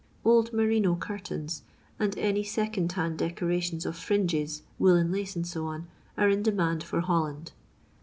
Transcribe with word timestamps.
Old 0.25 0.51
merino 0.51 0.95
curtains, 0.95 1.61
and 1.99 2.17
any 2.17 2.41
second 2.43 2.91
hand 2.93 3.19
decora 3.19 3.61
tions 3.61 3.85
of 3.85 3.95
fringes, 3.95 4.63
woollen 4.79 5.11
lace, 5.11 5.37
&c, 5.39 5.59
are 6.17 6.27
in 6.27 6.41
demand 6.41 6.83
for 6.83 7.01
Holland. 7.01 7.51